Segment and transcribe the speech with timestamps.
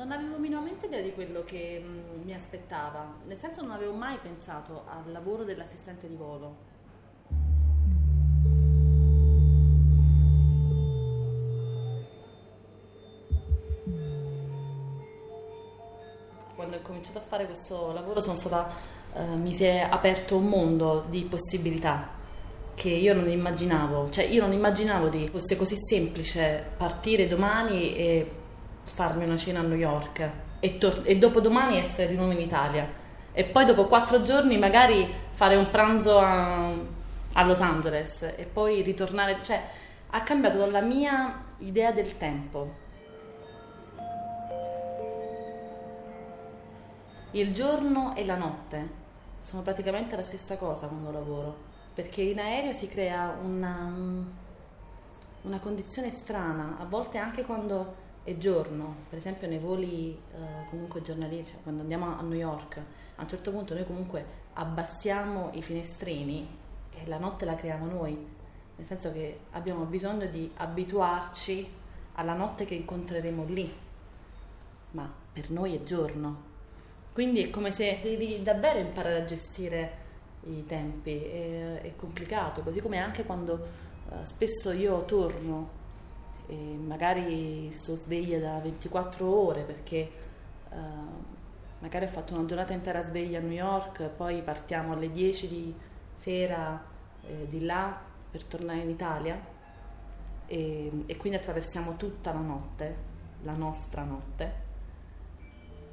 [0.00, 4.16] Non avevo minimamente idea di quello che mm, mi aspettava, nel senso non avevo mai
[4.16, 6.56] pensato al lavoro dell'assistente di volo.
[16.54, 18.72] Quando ho cominciato a fare questo lavoro sono stata,
[19.12, 22.08] eh, mi si è aperto un mondo di possibilità
[22.74, 28.39] che io non immaginavo, cioè io non immaginavo di fosse così semplice partire domani e
[28.90, 32.88] farmi una cena a New York e, tor- e dopodomani essere di nuovo in Italia
[33.32, 36.70] e poi dopo quattro giorni magari fare un pranzo a,
[37.32, 39.62] a Los Angeles e poi ritornare, cioè
[40.10, 42.88] ha cambiato la mia idea del tempo.
[47.32, 48.98] Il giorno e la notte
[49.38, 51.56] sono praticamente la stessa cosa quando lavoro,
[51.94, 53.92] perché in aereo si crea una,
[55.42, 61.02] una condizione strana, a volte anche quando è giorno, per esempio nei voli eh, comunque
[61.02, 62.76] giornalieri, cioè quando andiamo a New York,
[63.16, 66.46] a un certo punto noi comunque abbassiamo i finestrini
[66.92, 68.12] e la notte la creiamo noi,
[68.76, 71.78] nel senso che abbiamo bisogno di abituarci
[72.14, 73.72] alla notte che incontreremo lì,
[74.92, 76.48] ma per noi è giorno.
[77.12, 80.08] Quindi è come se devi davvero imparare a gestire
[80.44, 83.66] i tempi, è, è complicato, così come anche quando
[84.10, 85.78] eh, spesso io torno
[86.50, 90.10] e magari sto sveglia da 24 ore perché
[90.68, 90.76] uh,
[91.78, 95.74] magari ho fatto una giornata intera sveglia a New York, poi partiamo alle 10 di
[96.16, 96.82] sera
[97.22, 97.96] eh, di là
[98.28, 99.40] per tornare in Italia
[100.46, 102.96] e, e quindi attraversiamo tutta la notte,
[103.42, 104.68] la nostra notte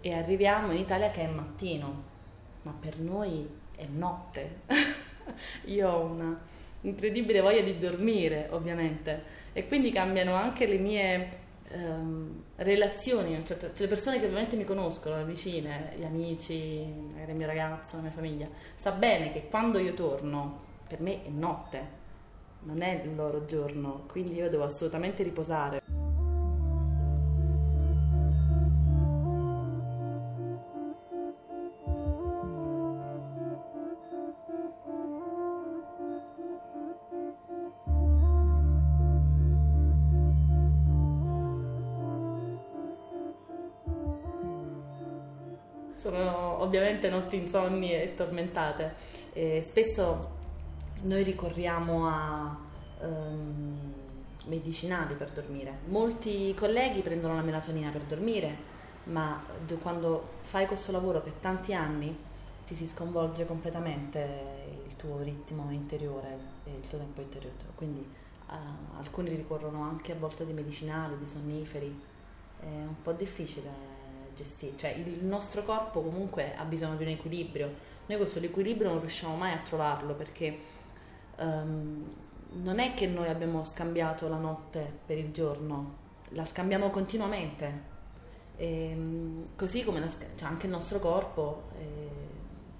[0.00, 2.02] e arriviamo in Italia che è mattino,
[2.62, 4.60] ma per noi è notte.
[5.66, 6.40] Io ho una
[6.88, 11.28] incredibile voglia di dormire, ovviamente, e quindi cambiano anche le mie
[11.68, 17.46] ehm, relazioni, cioè, le persone che ovviamente mi conoscono, le vicine, gli amici, il mio
[17.46, 22.04] ragazzo, la mia famiglia, sa bene che quando io torno, per me è notte,
[22.64, 25.82] non è il loro giorno, quindi io devo assolutamente riposare.
[46.06, 48.94] Sono ovviamente notti insonni e tormentate.
[49.32, 50.34] E spesso
[51.02, 52.56] noi ricorriamo a
[53.00, 53.92] um,
[54.44, 55.78] medicinali per dormire.
[55.86, 58.74] Molti colleghi prendono la melatonina per dormire,
[59.04, 59.42] ma
[59.82, 62.16] quando fai questo lavoro per tanti anni
[62.64, 67.56] ti si sconvolge completamente il tuo ritmo interiore e il tuo tempo interiore.
[67.74, 68.08] Quindi
[68.48, 72.00] uh, alcuni ricorrono anche a volte di medicinali, di sonniferi.
[72.60, 73.95] È un po' difficile
[74.36, 77.72] gestire, cioè il nostro corpo comunque ha bisogno di un equilibrio.
[78.06, 80.58] Noi questo equilibrio non riusciamo mai a trovarlo perché
[81.38, 82.04] um,
[82.62, 85.94] non è che noi abbiamo scambiato la notte per il giorno,
[86.30, 87.94] la scambiamo continuamente.
[88.56, 92.10] E, um, così come la, cioè anche il nostro corpo eh,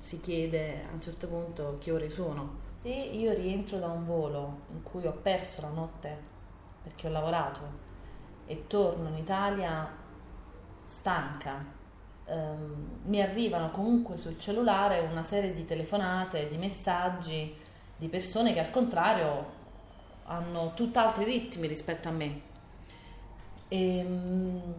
[0.00, 2.62] si chiede a un certo punto che ore sono.
[2.82, 6.32] Se io rientro da un volo in cui ho perso la notte
[6.82, 7.60] perché ho lavorato
[8.46, 10.02] e torno in Italia
[10.94, 11.64] stanca,
[12.26, 17.54] ehm, mi arrivano comunque sul cellulare una serie di telefonate, di messaggi
[17.96, 19.62] di persone che al contrario
[20.24, 22.40] hanno tutt'altri ritmi rispetto a me.
[23.68, 24.74] E, ehm,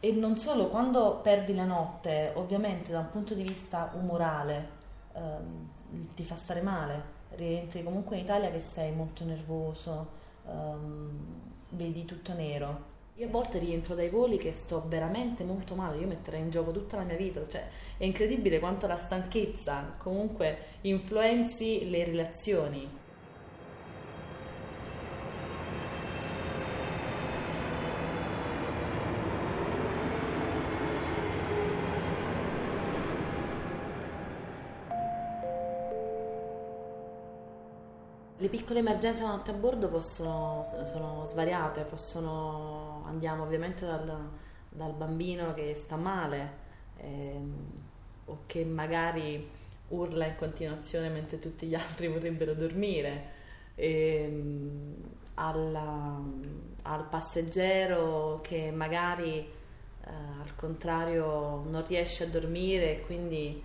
[0.00, 4.68] e non solo, quando perdi la notte, ovviamente da un punto di vista umorale
[5.14, 5.68] ehm,
[6.14, 10.08] ti fa stare male, rientri comunque in Italia che sei molto nervoso,
[10.46, 11.10] ehm,
[11.70, 16.06] vedi tutto nero io a volte rientro dai voli che sto veramente molto male, io
[16.06, 17.68] metterei in gioco tutta la mia vita, cioè
[17.98, 23.00] è incredibile quanto la stanchezza comunque influenzi le relazioni.
[38.42, 44.30] Le piccole emergenze la notte a bordo possono, sono svariate, possono, andiamo ovviamente dal,
[44.68, 46.50] dal bambino che sta male
[46.96, 47.54] ehm,
[48.26, 49.48] o che magari
[49.88, 53.24] urla in continuazione mentre tutti gli altri vorrebbero dormire,
[53.74, 54.94] ehm,
[55.34, 56.20] alla,
[56.82, 60.10] al passeggero che magari eh,
[60.40, 63.62] al contrario non riesce a dormire e quindi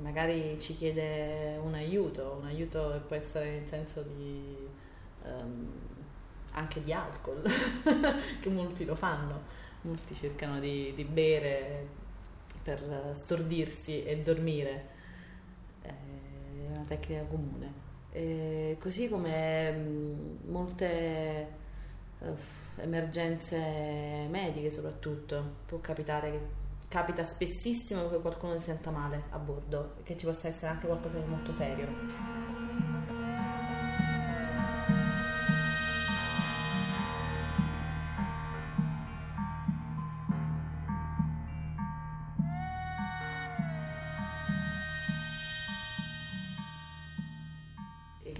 [0.00, 4.68] magari ci chiede un aiuto, un aiuto che può essere in senso di
[5.24, 5.72] um,
[6.58, 7.42] anche di alcol,
[8.40, 9.42] che molti lo fanno,
[9.82, 11.86] molti cercano di, di bere
[12.62, 14.88] per stordirsi e dormire,
[15.82, 15.92] è
[16.70, 17.86] una tecnica comune.
[18.10, 21.48] E così come um, molte
[22.18, 22.36] uh,
[22.76, 26.40] emergenze mediche soprattutto, può capitare che
[26.88, 31.18] capita spessissimo che qualcuno si senta male a bordo, che ci possa essere anche qualcosa
[31.18, 32.57] di molto serio.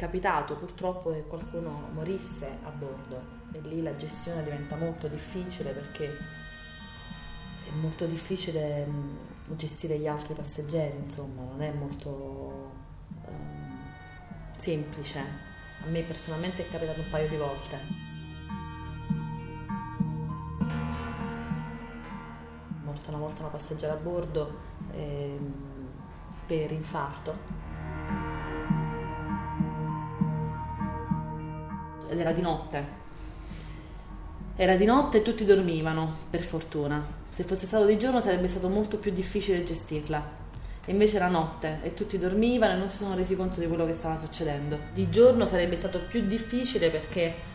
[0.00, 6.16] Capitato purtroppo che qualcuno morisse a bordo e lì la gestione diventa molto difficile perché
[7.68, 9.16] è molto difficile mm,
[9.56, 12.72] gestire gli altri passeggeri, insomma, non è molto
[13.26, 13.78] um,
[14.56, 15.18] semplice.
[15.82, 17.78] A me personalmente è capitato un paio di volte.
[22.84, 24.58] Morta una volta una passeggera a bordo
[24.92, 25.54] ehm,
[26.46, 27.59] per infarto.
[32.10, 32.98] Ed era di notte.
[34.56, 38.68] Era di notte e tutti dormivano, per fortuna se fosse stato di giorno sarebbe stato
[38.68, 40.38] molto più difficile gestirla.
[40.84, 43.86] E invece era notte e tutti dormivano e non si sono resi conto di quello
[43.86, 44.78] che stava succedendo.
[44.92, 47.48] Di giorno sarebbe stato più difficile perché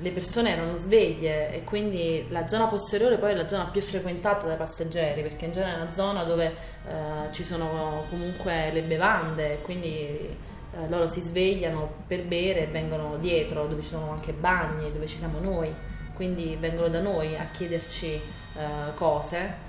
[0.00, 4.46] le persone erano sveglie e quindi la zona posteriore poi è la zona più frequentata
[4.46, 6.46] dai passeggeri perché in genere è una zona dove
[6.86, 10.36] eh, ci sono comunque le bevande quindi
[10.72, 15.06] eh, loro si svegliano per bere e vengono dietro dove ci sono anche bagni, dove
[15.06, 15.74] ci siamo noi.
[16.14, 18.20] Quindi vengono da noi a chiederci
[18.54, 19.66] uh, cose.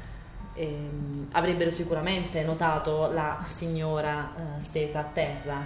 [0.55, 5.61] E, um, avrebbero sicuramente notato la signora uh, stesa a terra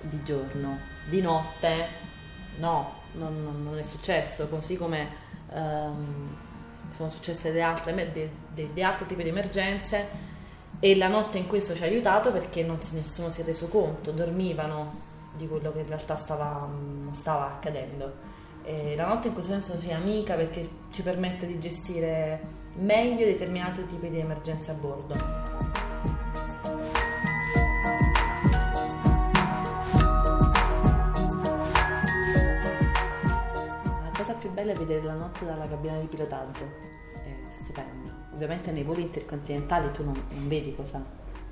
[0.00, 1.86] di giorno, di notte
[2.56, 5.08] no, non, non, è successo, così come
[5.50, 6.34] um,
[6.90, 10.30] sono successe altre, de, de, de altri tipi di emergenze
[10.84, 14.10] e la notte in questo ci ha aiutato perché non, nessuno si è reso conto,
[14.10, 14.92] dormivano
[15.32, 16.68] di quello che in realtà stava,
[17.12, 18.12] stava accadendo.
[18.64, 22.40] E la notte in questo senso ci è amica perché ci permette di gestire
[22.78, 25.14] meglio determinati tipi di emergenze a bordo.
[34.02, 36.64] La cosa più bella è vedere la notte dalla cabina di pilotaggio,
[37.52, 38.10] stupendo.
[38.34, 41.02] Ovviamente nei voli intercontinentali tu non, non vedi cosa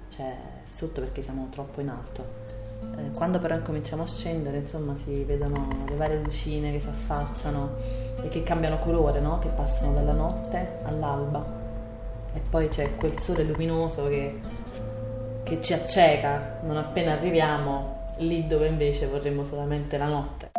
[0.08, 5.22] c'è sotto perché siamo troppo in alto eh, quando però incominciamo a scendere, insomma, si
[5.24, 7.76] vedono le varie lucine che si affacciano
[8.22, 9.38] e che cambiano colore, no?
[9.38, 11.58] Che passano dalla notte all'alba.
[12.32, 14.38] E poi c'è quel sole luminoso che,
[15.42, 20.49] che ci acceca non appena arriviamo lì dove invece vorremmo solamente la notte.